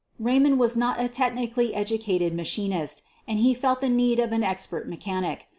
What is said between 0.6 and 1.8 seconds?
not a technically